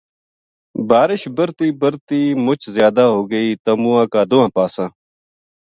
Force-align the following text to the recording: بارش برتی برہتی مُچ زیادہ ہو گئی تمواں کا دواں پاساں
بارش 0.89 1.21
برتی 1.37 1.67
برہتی 1.79 2.21
مُچ 2.45 2.61
زیادہ 2.75 3.03
ہو 3.13 3.21
گئی 3.31 3.49
تمواں 3.65 4.05
کا 4.13 4.21
دواں 4.29 4.49
پاساں 4.55 4.89